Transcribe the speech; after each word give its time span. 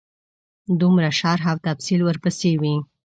دومره 0.81 1.09
شرح 1.19 1.45
او 1.51 1.57
تفصیل 1.67 1.99
ورپسې 2.03 2.51
وي. 2.61 2.75